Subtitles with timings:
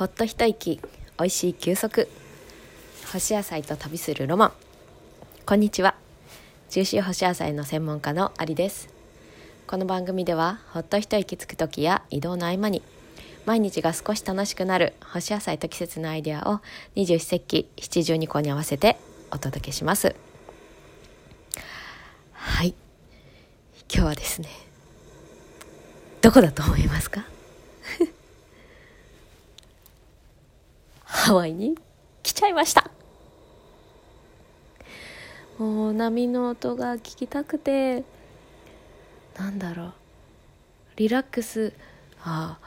[0.00, 0.80] ほっと一息
[1.18, 2.08] おいしい休息。
[3.12, 4.52] 干し野菜と旅するロマン。
[5.44, 5.94] こんにちは。
[6.70, 8.88] 中秋干し野菜の専門家のありです。
[9.66, 12.82] この番組ではほっと一息つく時や移動の合間に
[13.44, 16.60] 毎日が少し楽しくなる干し野菜と季節のアイデアを
[16.94, 18.96] 二十四節気七十二項に合わせて
[19.30, 20.16] お届けします。
[22.32, 22.74] はい。
[23.92, 24.48] 今日はですね
[26.22, 27.26] どこだと思いますか？
[31.30, 31.78] ハワイに
[32.24, 32.90] 来ちゃいました。
[35.58, 38.02] もう波の音が聞きたくて
[39.38, 39.92] なんだろう。
[40.96, 41.72] リラックス。
[42.24, 42.58] あ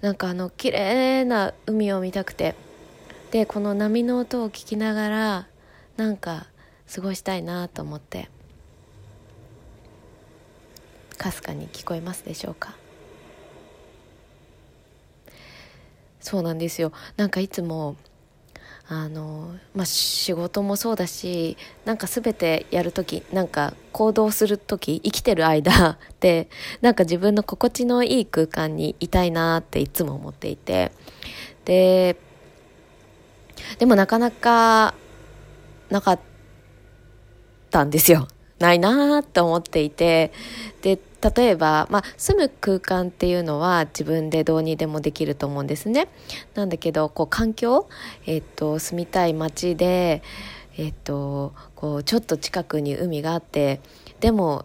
[0.00, 2.56] なんかあの綺麗な海を見たくて。
[3.30, 5.46] でこの波の音を聞きながら
[5.96, 6.48] なんか
[6.92, 8.28] 過ごしたいなと思って。
[11.16, 12.74] かすかに聞こえますでしょうか。
[16.20, 16.92] そうなんですよ。
[17.16, 17.94] なんかいつも
[18.90, 26.48] あのまあ仕事もそうだしなんか全てやる時なんか行動する時生きてる間 って
[26.80, 30.92] なんか自分の心地のいい空間にいたいなっていつも思っていて。
[31.64, 32.16] で
[33.78, 34.94] でもなかなか
[35.90, 36.20] なかっ
[37.70, 38.28] たんですよ。
[38.58, 40.32] ないなと思っていて。
[40.80, 46.08] で例えば、まあ、住む空間っていうのは自分でどうにでもできると思うんですね。
[46.54, 47.88] なんだけどこう環境、
[48.26, 50.22] えっと、住みたい街で、
[50.76, 53.80] えっと、こうちょっと近くに海があって
[54.20, 54.64] でも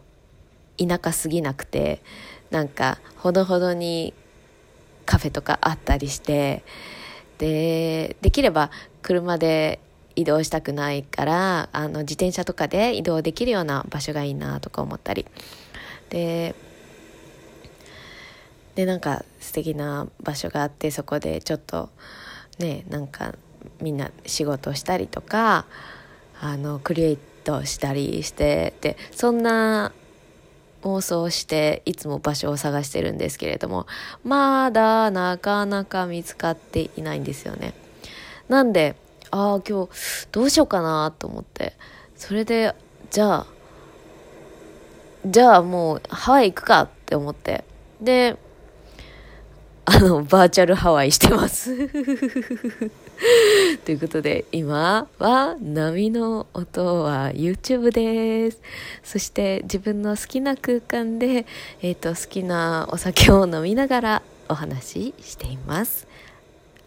[0.78, 2.02] 田舎すぎなくて
[2.52, 4.14] なんかほどほどに
[5.06, 6.64] カフェとかあったりして
[7.40, 8.70] でできれば
[9.02, 9.80] 車で
[10.16, 15.26] 移動したくないからあの自転車とかで移動できるような場所がいいなとか思ったり。
[16.14, 16.53] で
[18.75, 21.89] でなんか素敵な場所があってそこでちょっと
[22.59, 23.33] ねなんか
[23.81, 25.66] みんな仕事したりとか
[26.39, 29.91] あのクリエイトしたりしてでそんな
[30.84, 33.88] 妄想していつも場所を探してるんですけれども
[34.24, 37.74] まだなかなか見つかっていないんですよね。
[38.50, 38.95] なんで
[39.31, 41.74] ああ今日どうしようかなと思って
[42.16, 42.75] それで
[43.09, 43.47] じゃあ
[45.25, 47.63] じゃあもうハワイ行くかって思って。
[48.01, 48.38] で、
[49.85, 51.75] あの、バーチャルハワイしてます。
[53.85, 58.62] ということで、今は波の音は YouTube です。
[59.03, 61.45] そして自分の好きな空間で、
[61.81, 66.07] えっ、ー、と、好きなお酒を飲みながらお話ししています。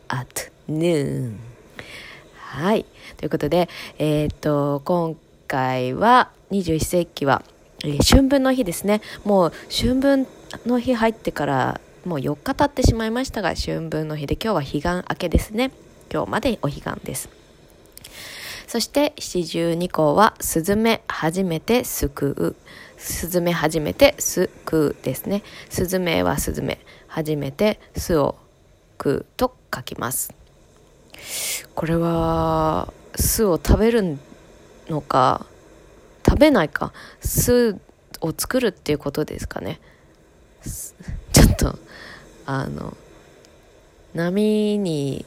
[0.08, 1.36] at noon。
[2.34, 2.84] はい。
[3.16, 7.42] ということで、えっ、ー、と、今回は21世紀は、
[8.02, 9.00] 春分の日ですね。
[9.24, 10.26] もう春分
[10.66, 15.70] の日入ってからもう4日経ってしまいましたが春分の日で今日は彼岸明けですね。
[16.12, 17.28] 今日までお彼岸です。
[18.66, 22.56] そして七十二項はスズメ初めて救う。
[22.98, 25.42] スズメ初めて救うですね。
[25.69, 28.36] スズメはスズメ初めて巣を
[28.98, 30.34] 食うと書きます。
[31.75, 34.19] これは巣を食べる
[34.88, 35.46] のか
[36.26, 36.92] 食べないか。
[37.20, 37.78] 巣
[38.20, 39.81] を作るっていうことですかね。
[41.32, 41.78] ちょっと
[42.47, 42.97] あの
[44.14, 45.25] 波に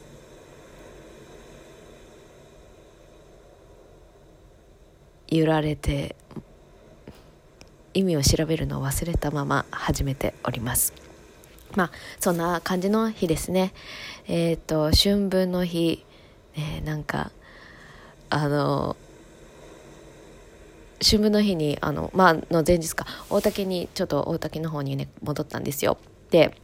[5.28, 6.16] 揺られて
[7.94, 10.92] 意味を調べるのを忘れたまま始めております。
[11.76, 13.72] まあそんな感じの日ですね。
[14.26, 16.04] えっ、ー、と春分の日、
[16.56, 17.30] えー、なんか
[18.28, 18.96] あの
[21.02, 23.06] 春分の日にあの、まあの前日か。
[23.28, 25.98] 大竹にちょっと大竹の方にね戻ったんですよ。
[26.30, 26.54] で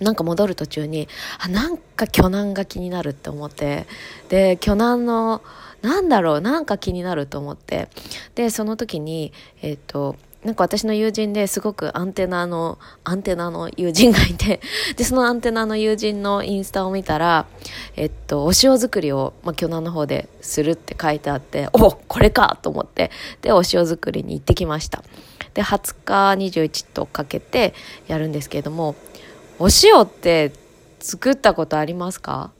[0.00, 1.08] なんか戻る途中に
[1.38, 3.86] あなんか巨難が気になるって思って。
[4.28, 5.42] で巨難の
[5.82, 7.88] なんだろうなんか気になると思って。
[8.34, 14.60] でその時にえっ、ー、となんか私の友人ですごくアンテナの、アンテナの友人がいて、
[14.96, 17.46] で、そのアンテナの友人のインスタを見たら、
[17.94, 25.04] えっと、お塩作りを、まあ、巨南の方でするって書いてあって、おこれかと思って、で、お塩作りに行ってきました。
[25.54, 27.72] で、20日21とかけて
[28.08, 28.96] やるんですけれども、
[29.60, 30.52] お塩って
[30.98, 32.50] 作ったことありますか？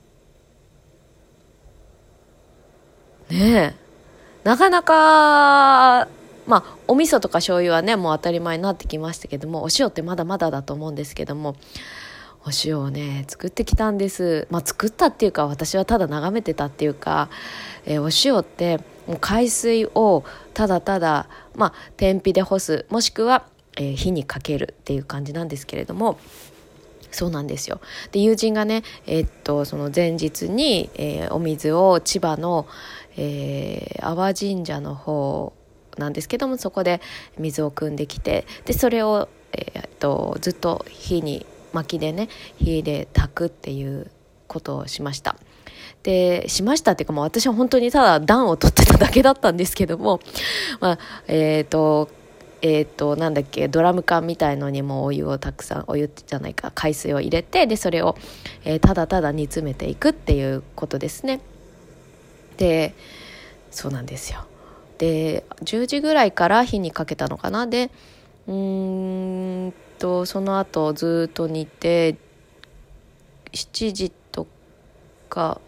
[3.28, 3.82] ねえ。
[4.44, 6.08] なかなか
[6.52, 11.56] まあお味噌とか醤油はねもう当たり前になってきましたけどもお塩ってまだまだだと思うんですけども
[12.44, 14.46] お塩をね作ってきたんです。
[14.50, 17.30] まあ作ったっていうか私はただ眺めてたっていうか、
[17.86, 23.46] えー、お塩ってもう海水をただただまあ天日で干すもしくは、
[23.78, 26.18] えー、火にかけるっていう感じなんですけれども
[27.12, 27.80] そうなんですよ。
[28.10, 32.66] で友人がね、えー、っとその前日に、えー、お水を千葉の、
[33.16, 35.54] えー、阿波神社の方
[35.98, 37.00] なんですけどもそこで
[37.38, 42.28] 水を汲んできてでそれを、えー、っとずっと火に薪でね
[42.58, 44.10] 火で炊くっていう
[44.46, 45.36] ことをしました。
[46.02, 50.20] でしましたっていうかもう私は本当にただ暖を取ってただけだったんですけども、
[50.80, 50.98] まあ、
[51.28, 52.08] えっ、ー、と
[52.64, 58.16] えーと、なんだっけドラム缶みたいのにもお湯をたくさんお湯じゃないか海水を入れてでそれを、
[58.64, 61.40] えー、ただただ煮詰めていくっていうことですね
[62.56, 62.94] で
[63.72, 64.46] そうなんですよ
[65.02, 67.66] で10時ぐらいから火にかけたのかな。
[67.66, 67.90] で
[68.46, 72.14] うんとその後ずっと煮て
[73.50, 74.46] 7時と
[75.28, 75.60] か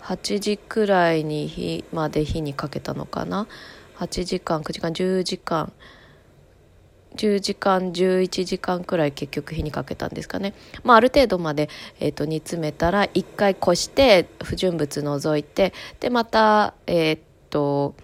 [0.00, 3.48] 8時くらいに火まで火にかけたのかな。
[3.98, 5.70] 8時間9時間10時間。
[7.16, 10.52] 10時間11時間くらい結局火にかけたんですかね、
[10.82, 11.68] まあ、ある程度まで、
[12.00, 17.18] えーと、煮詰めたら1回こして不純物除いてでまた、えー
[17.50, 17.94] と、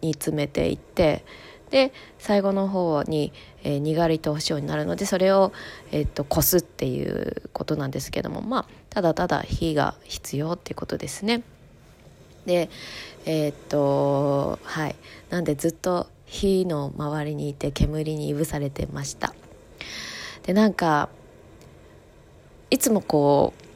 [0.00, 1.24] 煮詰めていって
[1.70, 3.32] で最後の方に、
[3.62, 5.52] えー、にがりとお塩になるのでそれを、
[5.92, 11.42] えーと、こすっていうことなんですけどもまあただただ火が必要っていうことですね。
[12.46, 12.70] で
[13.26, 14.96] えっ、とはい
[15.28, 19.34] なんでずっと火の周りにいて煙にいぶされてました
[20.44, 21.10] でなんか
[22.70, 23.69] いつもこう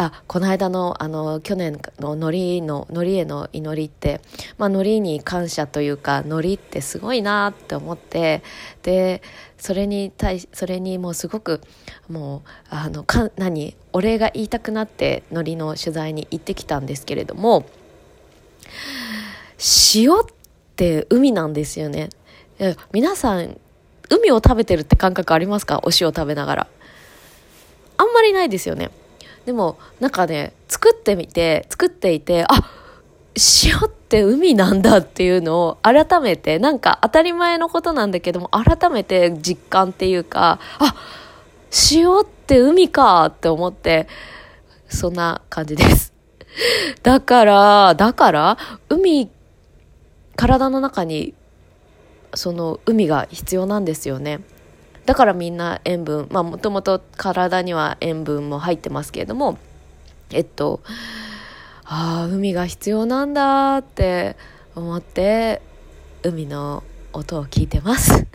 [0.00, 4.20] あこの間のあの去年ののりののりへの祈りって、
[4.56, 8.44] まあ、のりに感謝というかのりってすごいなって思って
[8.84, 9.22] で
[9.58, 11.60] それに対それにもうすごく
[12.08, 17.66] もうあのか何お礼が言いたくなってのりの取材に行ってきたんですけれども
[19.94, 20.20] 塩っ
[20.76, 22.10] て海なんですよね。
[22.92, 23.58] 皆さん、
[24.10, 25.80] 海を食べてるって感覚ありますか？
[25.82, 26.66] お塩食べながら。
[27.96, 28.90] あんまりないですよね。
[29.48, 32.70] でも、なんかね、作ってみて、作っていて、あ
[33.64, 40.94] 塩って海なんだっていうのを改めて、なんか当たり前のことなんだけども、改めて実感っていうか、あ
[41.92, 44.06] 塩って海かって思って、
[44.86, 46.12] そんな感じです。
[47.02, 48.58] だから、だから、
[48.90, 49.30] 海
[50.36, 51.32] 体の中に
[52.34, 54.40] その海が必要なんですよね
[55.08, 59.56] だからみんな塩分まあもともと体には塩分も入ってますけれども
[60.28, 60.82] えっと
[61.86, 64.36] ああ海が必要なんだって
[64.74, 65.62] 思って
[66.22, 66.82] 海の
[67.14, 68.26] 音を聞いてます。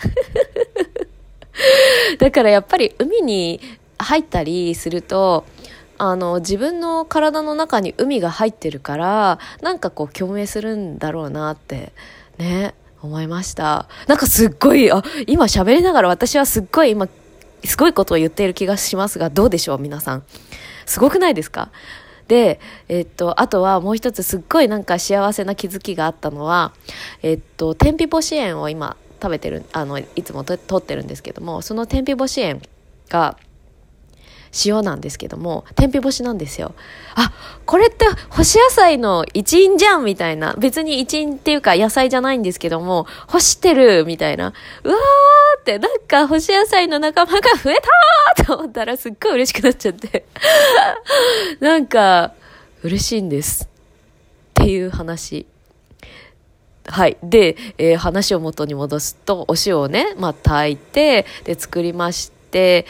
[2.18, 3.62] だからやっぱり海に
[4.00, 5.46] 入ったりすると
[6.00, 11.94] あの自分の体の中に海が入ってるからなんかこう共鳴するんだろうなって
[12.40, 12.74] ね。
[13.04, 13.88] 思いました。
[14.08, 17.08] なんかすっごいあ今喋りながら私はすっごい今
[17.64, 20.24] すごいことを言っている気がしますがどうでしょう皆さん。
[20.86, 21.72] すごくないですか？
[22.28, 26.74] で、えっと、あとはもう一つすっごいなんか幸せな気づきがあったのは、
[27.22, 32.62] えっと、天日干し園を今食べてる、あの、いつもと取ってるんですけども、その天日干し園
[33.10, 33.38] が、
[34.66, 36.74] 塩なんですけども、天日干しなんですよ。
[37.16, 37.34] あ、
[37.66, 40.54] これって干し野菜の一員じゃんみたいな。
[40.60, 44.54] 別に一員っていうか野菜じゃないんですけども、干してるみたいな。
[44.84, 47.76] うわーって、なんか干し野菜の仲間が増え
[48.38, 50.26] たーと思ったらすっごい嬉しくなっちゃって。
[51.60, 52.33] なんか、
[52.83, 53.66] 嬉しいんです。
[53.66, 53.68] っ
[54.54, 55.48] ていう話。
[56.86, 57.18] はい。
[57.24, 62.86] で、えー、話を元に戻すと、お塩をね、まあ、炊いて、で、作りまして、で、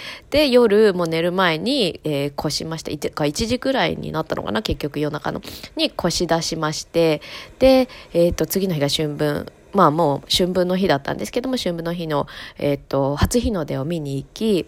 [0.50, 2.91] 夜もう寝る前に、えー、こしました。
[2.91, 4.62] 1, か1時くらいになったのかな？
[4.62, 5.41] 結局夜中の。
[5.77, 7.22] にこし出しまして、
[7.60, 9.48] で、え、ー、と、次の日が春分。
[9.72, 12.27] まあもう春分の日だったんですけども、春分の日の、
[12.60, 14.67] え、ー、と、初日の出を見に行き、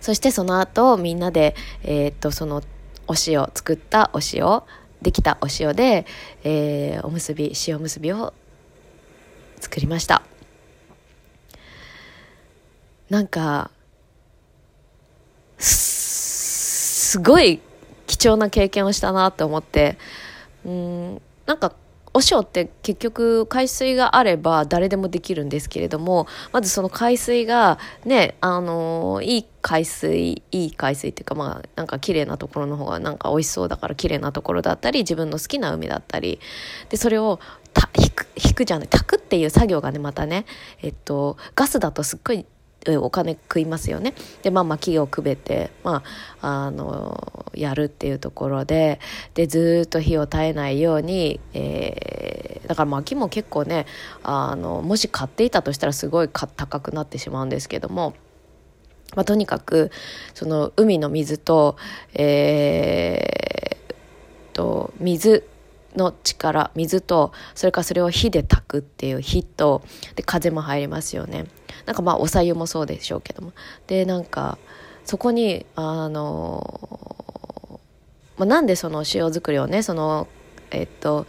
[0.00, 2.62] そしてその後、みんなで、えっ、と、その、
[3.08, 4.62] お塩、作ったお塩、
[5.02, 6.06] できたお塩で、
[6.44, 8.32] えー、おむすび、塩むすびを
[9.60, 10.22] 作りました。
[13.10, 13.70] なんか
[15.58, 17.60] すごい
[18.06, 19.98] 貴重な経験をしたなって思って。
[20.64, 21.72] うんなんか
[22.12, 36.40] お塩って結局海水があれば誰でもできるんですけれどもまずその海水がねあのいい海水いい海水っていうかまあなんか綺麗なところの方がなんか美味しそうだから綺麗なところだったり自分の好きな海だったり。
[36.88, 37.38] でそれを
[37.98, 40.46] 引く引くじゃない炊くっていう作業がねまたね
[40.82, 42.46] えっとガスだとすっごい
[42.96, 44.14] お金食いますよね。
[44.42, 46.02] で、まあ、薪をくべて、ま
[46.40, 49.00] あ、あの、やるっていうところで、
[49.34, 53.86] で、ずっと火を絶えないように、えー、だから薪も結構ね、
[54.22, 58.14] あの、もし買っていたとしたらすごい高くなってしまうんですけども、
[59.14, 59.90] まあ、とにかく
[60.34, 61.76] その海の水と
[62.14, 65.48] えー、と水
[65.96, 69.82] の力水とそれからそれを火で炊くっていう火と
[70.14, 71.46] で風も入りますよね
[71.84, 73.52] なんかまあおさゆもそうでしょうけども
[73.86, 74.58] でなんか
[75.04, 77.80] そこにあの、
[78.36, 80.28] まあ、なんでその塩作りをねその
[80.70, 81.26] えっと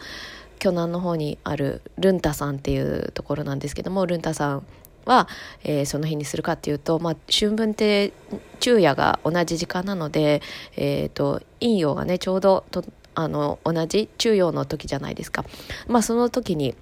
[0.60, 4.64] 巨南の方にあるルンタさんっていうところなんですけどもルンタさん
[5.06, 5.28] は、
[5.64, 8.14] えー、その日にするかっていうと、まあ、春分って
[8.60, 10.42] 昼夜が同じ時間なので、
[10.76, 12.84] えーと、陰陽がねちょうどと
[13.16, 15.44] あの同じ中陽の時じゃないですか。
[15.88, 16.76] まあ、その時に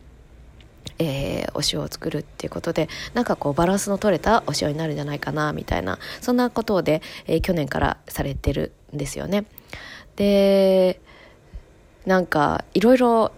[0.99, 9.45] えー、お塩を作るっていうことでなんかこうバランスの取れたお塩になるんじゃないかなみたいなそんなことで、えー、去年からされてるんですよね。
[10.15, 11.01] で
[12.05, 13.31] なんかいろいろ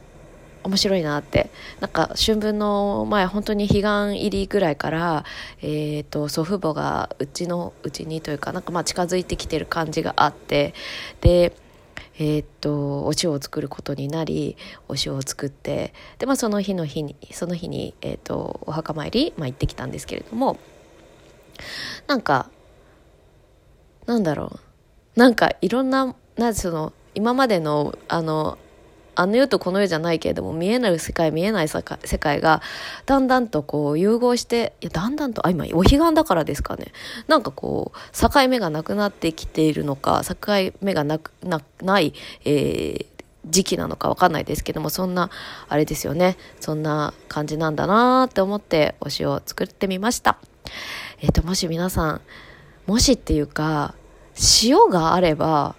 [0.67, 1.49] 面白いなって
[1.79, 5.23] なんか春分の前本当に彼岸入りぐらいから、
[5.61, 10.73] えーと、祖父母がうちのうちにというかなんかまあ近づいてきてる感じがあって
[11.21, 11.53] で
[12.19, 20.57] えー、っとお塩を作ることになりお塩を作ってで、まあ、その日の日にその日に、えー、っとお墓参り、まあ、行ってきたんですけれども
[22.07, 22.49] なんか
[24.05, 24.59] なんだろ
[25.15, 25.19] う。
[25.19, 28.59] なんかいろんななその今までのあの
[29.19, 32.61] あの世とこの世じゃないけれども見えない世界見えない世界が
[33.07, 36.91] だんだんとこう融合していやだんだんとあ今お彼岸だからですかね。
[37.27, 40.35] なんかこう境目がなくなってきているのか境
[40.81, 42.13] 目がなくなない、
[42.45, 43.05] えー、
[43.47, 45.31] 時期なのかわかんないですけどもそんな
[45.67, 46.37] あれですよね。
[46.59, 50.37] そんな感じなんだなって思ってお塩を作ってみました。
[51.21, 52.21] えっ、ともし皆さん
[52.85, 53.95] もしっていうか
[54.63, 55.75] 塩があれば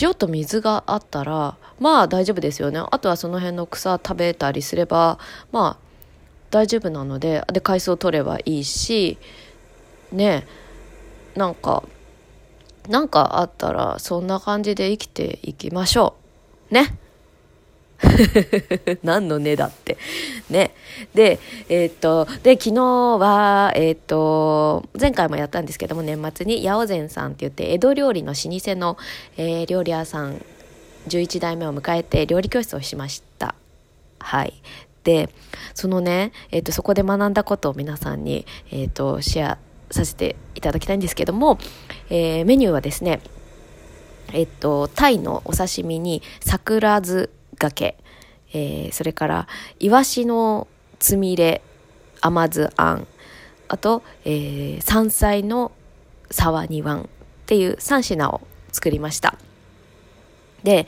[0.00, 2.80] 塩と水があったらまあ大丈夫ですよね。
[2.90, 5.18] あとはその辺の草食べたりすれば
[5.52, 5.84] まあ
[6.50, 9.18] 大丈夫なのでで海藻取ればいいし
[10.12, 10.46] ね
[11.34, 11.82] なんか
[12.88, 16.14] なんかあったらそんな感じで生きていきましょ
[16.70, 16.74] う。
[16.74, 16.98] ね。
[19.02, 19.96] 何のねだって。
[20.50, 20.72] ね。
[21.14, 28.96] で、えー、っと、で、昨日は、えー、っと、前回もやったんですけども、年末に八百善さんって言って、江戸料理の老舗の、
[29.36, 30.44] えー、料理屋さん、
[31.08, 33.54] 11代目を迎えて料理教室をしました。
[34.18, 34.54] はい。
[35.04, 35.28] で、
[35.74, 39.58] そのね、えっと、そこで学んだことを皆さんに、えっと、シェア
[39.90, 41.58] させていただきたいんですけども、
[42.08, 43.20] えメニューはですね、
[44.32, 47.30] えっと、タイのお刺身に桜酢
[47.70, 47.96] け、
[48.52, 49.48] えー、それから
[49.80, 50.68] イワシの
[50.98, 51.62] つみれ
[52.20, 53.06] 甘酢あん。
[53.68, 55.72] あと、えー、山菜の
[56.30, 57.06] 沢煮わんっ
[57.46, 58.40] ていう3品を
[58.72, 59.38] 作りました。
[60.62, 60.86] で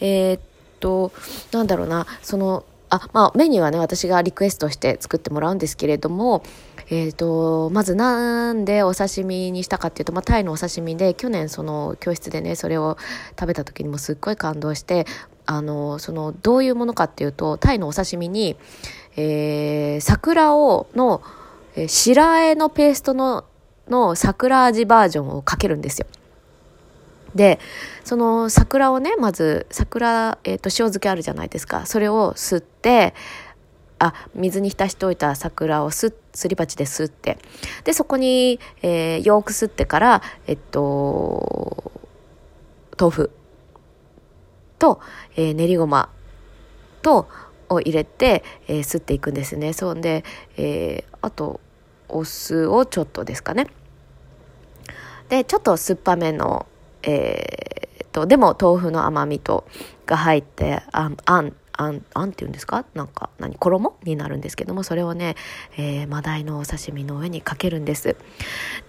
[0.00, 0.40] えー、っ
[0.80, 1.12] と
[1.52, 2.06] なんだろうな。
[2.22, 6.42] そのあまあメニューはね私がリクエストして作ってもらうんですけれども
[6.90, 12.96] えーと、まずなんでお刺身にしたかっていうと、まあ、タイのお刺身で去年その教室でねそれを
[13.38, 15.06] 食べた時にもすっごい感動して
[15.44, 18.56] あのそのどういうものかっていうとタイのお刺身に、
[19.16, 21.22] えー、桜をの、
[21.76, 23.44] えー、白あえのペーストの
[23.88, 26.06] の桜味バージョンをかけるんですよ。
[27.34, 27.58] で
[28.04, 33.14] その桜をねまず桜、えーと塩漬けあるじゃないですかそれを吸って
[33.98, 37.38] あ水に浸しておいた桜をすすり鉢ですって。
[37.84, 41.92] でそこに、えー、よくすってからえっと
[42.98, 43.30] 豆腐
[44.78, 45.00] と、
[45.36, 46.10] えー、練りごま
[47.02, 47.28] と
[47.68, 49.72] を入れて、えー、すっていくんですね。
[49.72, 50.24] そんで、
[50.56, 51.60] えー、あと
[52.08, 53.66] お酢をちょっとですかね。
[55.28, 56.66] でちょっと酸っぱめの
[57.02, 59.66] えー、とでも豆腐の甘みと
[60.06, 62.84] が入ってあんあんあん、あんっていうんですか？
[62.94, 63.56] なんか、何？
[63.56, 65.36] 衣になるんですけども、それをね、
[65.78, 68.16] えー、マダイのお刺身の上にかけるんです。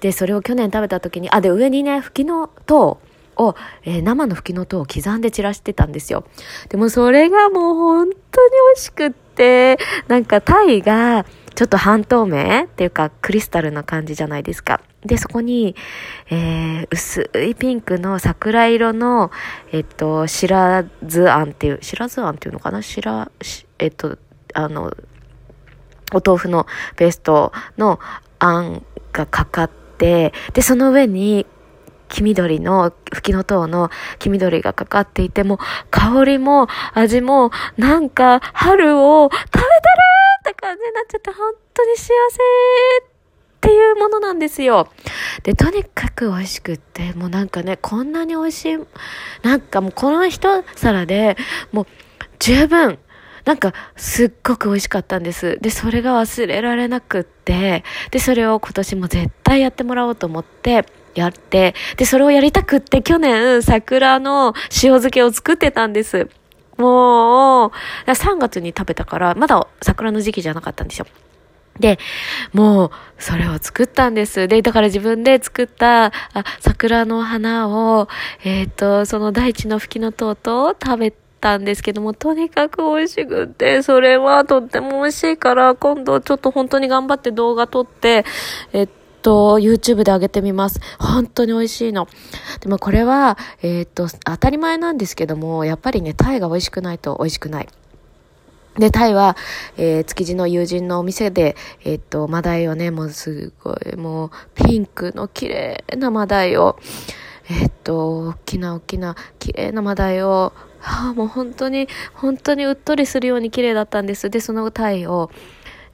[0.01, 3.00] で、それを去年食べた時に、あ、で、上にね、吹きのと、
[3.38, 3.55] を、
[3.86, 6.25] えー、生の吹きのとを刻んで散らしてたんですよ。
[6.67, 9.77] でもそれがもう本当に美味しくって、
[10.10, 14.81] なんかタイがちょっと半透明っていうかクリスタルな感じじゃないですか。
[15.06, 15.75] で、そこに、
[16.29, 19.32] えー、薄いピンクの桜色の、
[19.72, 22.82] えっと、白酢あんっていう、白酢あんっていうのかな？
[22.82, 23.32] 白、
[23.79, 24.18] えっと、
[24.53, 24.91] あの、
[26.12, 26.65] お豆腐の
[26.98, 28.00] ペーストの
[28.39, 31.46] あんがかかって、で、その上に
[32.10, 35.60] 黄緑の、吹きの塔の黄緑がかかっていても、
[35.91, 39.70] 香りも味も、なんか、春を食べてる
[40.41, 42.10] って感じになっちゃって、本当に幸せ
[43.59, 44.89] っていうものなんですよ。
[45.43, 48.77] で、とにかく美味しくって、もうなんかね、こんなに美味しい、
[49.43, 51.35] なんかもうこの一皿で
[51.73, 51.87] もう
[52.39, 52.97] 十分、
[53.43, 55.57] なんかすっごく美味しかったんです。
[55.59, 60.85] で、それが忘れられなくって、で、それを今年も絶対やってもらおうと思って、
[61.15, 66.29] やって、で、それをやりたくって去年桜の塩漬けを作ってたんです。
[66.77, 67.71] もう、
[68.07, 71.07] 3月に食べたから、まだ桜の時期じゃなかったんですよ。
[71.79, 72.00] で、
[72.53, 74.48] もう、それを作ったんです。
[74.48, 76.12] で、だから自分で作った、あ、
[76.59, 78.07] 桜の花を、
[78.43, 88.25] えっ、ー、と、その大地の吹きの塔と食べたんですけども、とにかく美味しくて、それはとっても美味しいから、今度ちょっと本当に頑張って動画撮って、
[88.74, 88.89] えっ
[89.21, 90.79] と、YouTube で上げてみます。
[91.00, 92.07] 本当に美味しいの。
[92.62, 97.67] でもこれは、えっと、当たり前なんですけども、やっぱりね、タイが美味しくないと美味しくない。
[98.79, 99.36] で、タイは、
[99.77, 106.79] えー、築地の友人のお店で、えー、っと、マダイをね、もうすごい、もう、ピンクの綺麗なマダイを、
[107.50, 114.29] えー、っと、大きな大きな綺麗なマダイを、はあ、もう本当に、本当にうっとりするように綺麗だったんです。
[114.29, 115.29] で、そのタイを、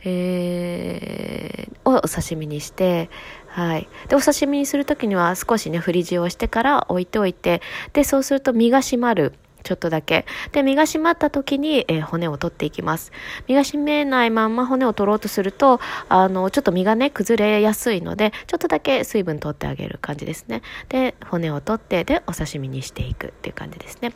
[0.03, 3.09] えー、をお刺身にして、
[3.47, 3.89] はい。
[4.09, 7.63] で、お刺身にするときには少しね、振り塩をしてから置いておいて、
[7.93, 9.33] で、そうすると身が締まる。
[9.65, 10.25] ちょっとだけ。
[10.51, 13.11] で、身が締まった時に、えー、骨を取っていきます。
[13.47, 20.61] 身が締めないまんま骨を取ろうとすると、あの、ちょっと身がね、崩れやすいので、ちょっとだけ水分取ってあげる感じですね。
[20.87, 24.13] で、骨を取って、で、お刺身にしていくっていう感じですね。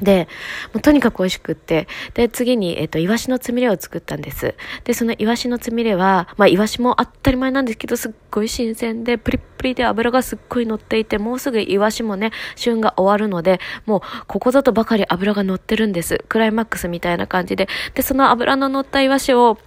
[0.00, 0.28] で、
[0.72, 4.54] もうとにかく美味しくって、で、次に、えっ、と、イワシのつみれを作ったんです。
[4.84, 16.24] で、そのイワシのつみれは、まあ、イワシも当たり前なんですけど、すっごい新鮮で、プリップリで油がすっごい乗っていて、もうすぐイワシもね、旬が終わるので、もう、ここぞとばかり油が乗ってるんです。
[16.28, 17.68] クライマックスみたいな感じで。
[17.94, 19.58] で、その油の乗ったイワシを、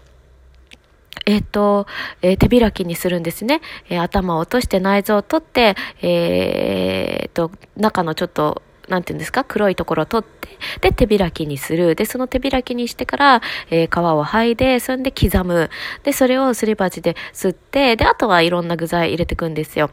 [1.25, 1.88] えっ、ー、と、
[2.22, 3.62] えー、手開きにするんですね。
[3.89, 10.48] えー、頭を落として内臓を取って、えっと、中のちょっとなんていうんですか、黒いところを取って、
[10.82, 11.96] で、手開きにする。
[11.96, 15.70] で、その手開きにしてから、えー、皮を剥いで、そんで刻む。
[16.03, 19.89] で、それをすり鉢で吸って、で、あとはいろんな具材入れていくんですよ。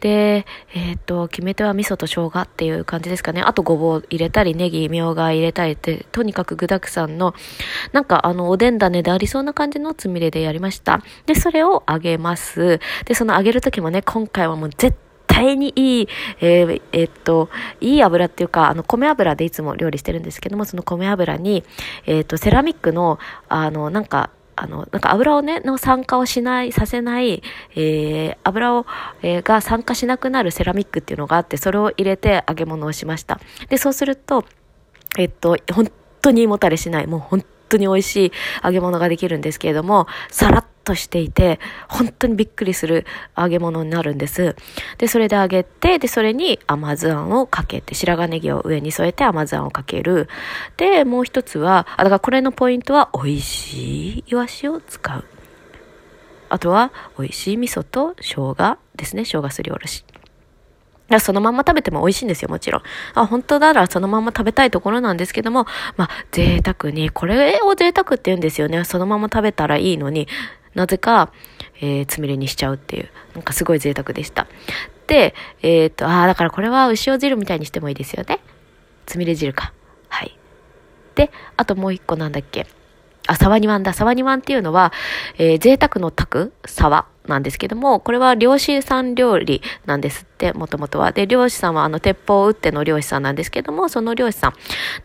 [0.00, 3.42] で、えっ、と、決め手は味噌と生姜っていう感じですかね。
[3.42, 7.34] あとごぼう入れたり、ネギ、みょうが入れたりって、とにかく具沢山の、
[7.92, 11.02] なんかあの、おでん種でありそうな感じのつみれでやりました。
[11.26, 12.80] で、それを揚げます。
[13.04, 15.05] で、その揚げるときもね、今回はもう絶対
[15.36, 16.08] 対にいい、
[16.40, 21.62] えー、えー、っと、いい油っていうか、あの、米油でいつも料理してるんですけども、その米油に、
[22.06, 23.18] えー、っと、セラミックの、
[23.48, 27.42] あの、なんか、あの、なんか油をね、の酸化をしない、させない、
[27.74, 28.86] えー、油を、
[29.22, 33.38] えー、が酸化しなくなるセラミックっていうのがあって、それを入れて揚げ物をしました。
[33.68, 34.46] で、そうすると、
[35.18, 35.90] えっと、本
[36.22, 38.32] 当に胃もたれしない、もう本当に美味しい
[38.64, 43.04] 揚げ物ができるんですけれども、さらっとしていて、本当にびっくりする
[43.36, 44.54] 揚げ物になるんです。
[44.98, 50.28] で、それで揚げて、で、それに甘酢あんをかけて、白髪ネギを上に添えて甘酢あんをかける。
[50.76, 55.24] で、もう一つは、あ、だからこれのポイントは、美味しいイワシを使う。
[56.48, 59.24] あとは、美味しい味噌と生姜ですね。
[59.24, 60.04] 生姜すりおろし。
[61.20, 62.82] そのまんま食べても美味しいんですよ、もちろん。
[63.14, 68.84] あ、本当ならそのまま食べたいところなんですけども、まあ、贅沢に、これを贅沢って言うんですよね。
[68.84, 70.26] そのまま食べたらいいのに、
[70.76, 71.32] なぜか、
[71.80, 74.46] えー、つみれにしちゃうっていう、なんかすごい贅沢でした。
[75.06, 78.40] で、えー、っと、ああ、だからこれは牛尾汁みたいにしてもいいですよね。
[79.06, 79.72] つみれ汁か。
[80.08, 80.38] はい。
[81.14, 82.66] で、あともう一個なんだっけ。
[83.26, 83.94] あ、沢煮湾だ。
[83.94, 84.92] 沢煮湾っていうのは、
[85.38, 91.12] えー、贅沢の炊く沢なんですけども、これは漁師さん料理なんですって、もともとは。
[91.12, 94.52] で、漁師さんはあの、鉄砲を撃っての漁師さんなんですけども、その漁師さん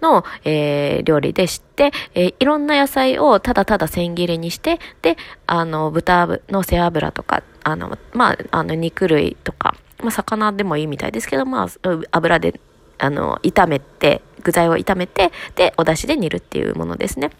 [0.01, 11.67] の、えー、料理でして、えー、いろんな野菜をただただ千切りにして、で、あの、豚の背脂とか、あの、まあ、あの、肉類とか、まあ、魚でもいいみたいですけど、まあ、
[12.11, 12.59] 油で、
[12.97, 17.31] あの、炒めて、具材を炒めて、で、お出汁で煮るっていうものですね。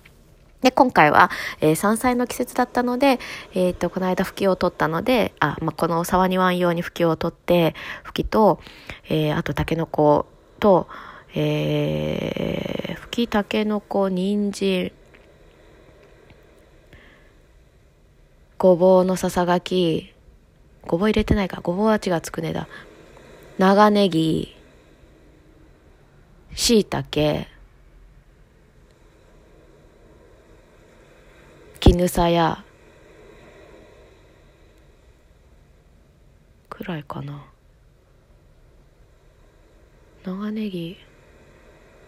[0.62, 3.20] で、今回は、えー、山菜の季節だったので、
[3.54, 8.60] えっ、と、この間、吹きを取ったので、あ、まあ、この沢庭用に吹きを取って、吹きと、
[9.10, 10.28] えー、あと、タケノコ
[10.60, 10.88] と、
[11.34, 14.92] えー、吹き、タケノコ、人参、
[18.60, 20.14] ごぼうのささがき、
[20.86, 22.68] ごぼう入れてないか、ごぼうは違うつくねだ。
[23.58, 24.56] 長ネギ、
[26.54, 27.48] しいたけ、
[31.92, 32.64] 絹さや。
[36.70, 37.44] くらいかな。
[40.24, 40.96] 長ネギ。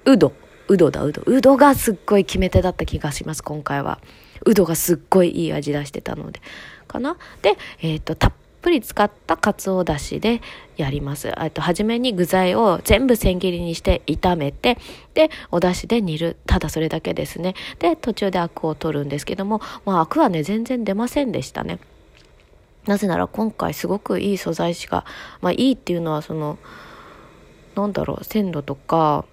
[0.06, 0.32] うど。
[0.70, 1.04] うどだ。
[1.04, 1.22] うど。
[1.26, 4.00] うどがすっごい決め手だった気がします今回は。
[4.46, 6.40] うどがすっごいいい味出してたので。
[6.88, 7.18] かな？
[7.42, 10.42] でえっ、ー、とたっぷり使ったかつおだしで
[10.78, 11.40] やります。
[11.40, 14.80] あと、初めに具材を全部千切りにして炒めて、
[15.14, 16.38] で、お出汁で煮る。
[16.48, 17.54] ただそれだけですね。
[17.80, 21.80] で、途中でアクを取るんですけども、まあ、アクはね、全然出ませんでしたね。
[22.88, 25.06] なぜなら今回すごくいい素材しか、
[25.42, 26.58] まあいいっていうのはその、
[27.76, 29.26] なんだろう、鮮度とか、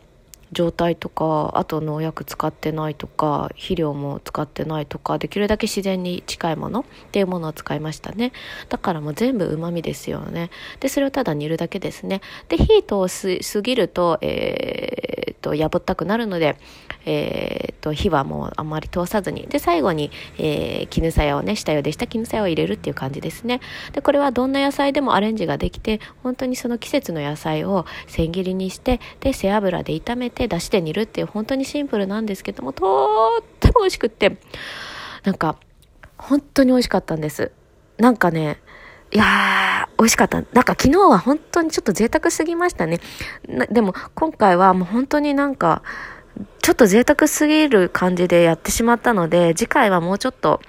[0.53, 8.33] 状態とかあと農薬使ってないとか肥料も使ってないとかできるだけ自然に近いものっていうものを使いましたね。
[8.69, 10.51] だからもう全部うまみですよね。
[10.81, 12.21] でそれをただ煮るだけですね。
[12.49, 16.57] で火通しすぎるとえー、っとやぼったくなるので
[17.05, 19.47] えー、っと火はもうあんまり通さずに。
[19.49, 23.61] で最後に、えー、絹さやをね下茹でした絹さやを入れるっていう感じですね。
[23.93, 34.39] でこれはどんな野菜でもアレンジができて本当にその季節の野菜を千切りにしてで背脂で炒めてて出汁で煮るっていう本当にシンプルなんですけどもとっても美味しくって
[35.25, 35.57] なんか
[36.17, 37.53] 本当に美味しかったんです
[37.99, 38.59] なんかね
[39.13, 40.37] いやー、美味しかった。
[40.37, 43.01] なんか昨日は本当にちょっと贅沢すぎましたね。
[43.73, 45.83] でも今回はもう本当になんか、
[46.63, 50.61] ちょっと贅沢すぎる感じでやってしまったので、次回はもうちょっと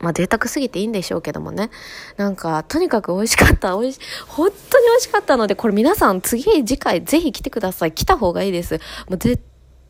[0.00, 1.70] まあ贅沢すぎていいんでしょうけどもね。
[2.16, 3.76] なんか、とにかく美味しかった。
[3.76, 7.92] 美味し、本当に美味しかったので、これ皆さん次、次回ぜひ来てください。
[7.92, 8.80] 来た方がいいです。
[9.08, 9.42] もう絶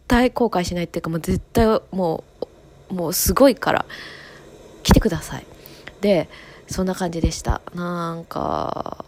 [0.06, 2.24] 対後悔しないっていうか、もう絶対も
[2.90, 3.84] う、もうすごいから、
[4.82, 5.46] 来てください。
[6.00, 6.28] で、
[6.66, 7.60] そんな感じでした。
[7.74, 9.04] なんか、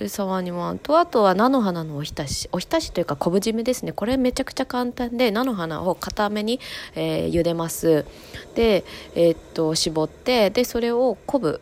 [0.00, 2.48] で沢にもとあとは菜の花のおひたし。
[2.52, 3.92] おひたしというか昆布締めですね。
[3.92, 6.58] これめちゃくちゃ簡単で菜の花を固めに、
[6.94, 8.06] えー、茹でます。
[8.54, 8.82] で、
[9.14, 11.60] えー、っと絞ってでそれを昆布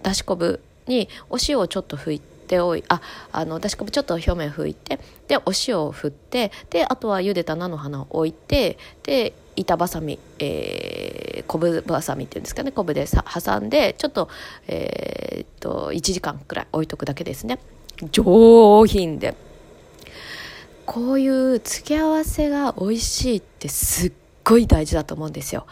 [0.00, 3.00] だし昆布にお塩をちょっと拭いておいあ
[3.32, 14.28] あのだし昆布ちょっと表面拭いてでお塩を振ってであとは茹でた菜の花を置いてで板ばさみ、えー、昆布ばさみっていうんですかね昆布でさ挟んでちょっと,、
[14.68, 17.58] えー、っと1時間くらい置いとくだけですね。
[18.12, 19.34] 上品で。
[20.84, 24.12] こういう付け合わせが美味しいってすっ
[24.44, 25.66] ごい大事だと思うんですよ。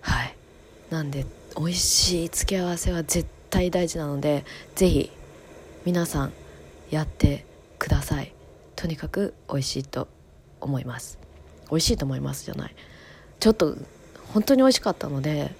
[0.00, 0.36] はい。
[0.90, 4.44] なんで美味しい付け合わせは絶対大事なので
[4.76, 5.10] 是非
[5.84, 6.32] 皆さん
[6.90, 7.44] やって
[7.78, 8.32] ください。
[8.76, 10.06] とにかく美味しいと
[10.60, 11.25] 思います。
[11.70, 12.74] 美味しいと思いますじゃない。
[13.40, 13.76] ちょっと
[14.32, 15.54] 本当に美味しかったので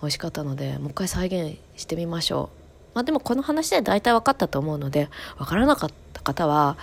[0.00, 2.50] 美味しかったのでもう一回再現してみましょ
[2.92, 2.94] う。
[2.94, 6.76] まあでもこの話で大体分かったと思うので分からなかった方は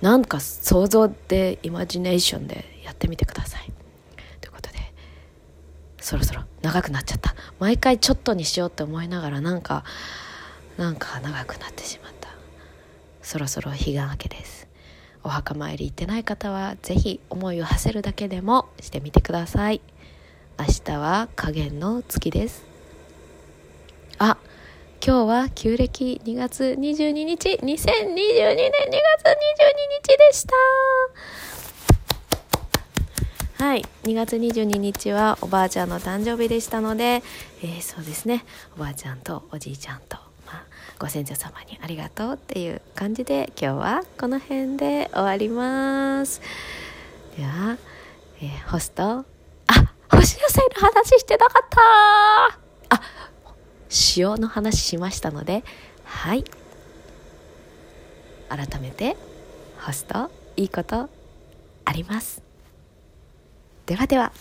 [0.00, 3.72] なんか想像でイマジネーションでやってみてください。
[4.40, 4.78] ということで
[6.00, 7.34] そろそろ長くなっちゃった。
[7.58, 9.84] 毎回ちょっとにしようって思いながらなんか
[10.76, 12.28] なんか長くなってしまった。
[13.22, 14.63] そろそろ彼岸明けです。
[15.24, 19.80] お墓参り行ってない方は是非思いを馳せるだけでもしてみてください。
[20.58, 22.64] 明日は加減の月です。
[24.18, 24.36] あ
[25.04, 27.48] 今日は旧暦2月22日。
[27.48, 27.84] 2022年2月22
[30.02, 30.46] 日でし
[33.58, 33.64] た。
[33.64, 33.84] はい。
[34.02, 37.22] 2月22日はおばあちゃんの誕生日でしたので、
[37.62, 38.44] えー、そうですね。
[38.76, 40.33] おばあちゃんとおじいちゃんと。
[41.04, 46.40] ご先祖様にありがとうっていう感じで今日はこの辺で終わります。
[47.36, 47.76] では、
[48.40, 49.02] えー、ホスト。
[49.02, 49.24] あ
[50.08, 51.68] 干し野菜の話してなかっ
[52.88, 52.96] た。
[52.96, 53.02] あ
[54.16, 55.62] 塩の話しましたので
[56.04, 56.44] はい。
[58.48, 59.18] 改めて
[59.82, 61.10] ホストいいこと
[61.84, 62.42] あります。
[63.84, 64.32] ではでは。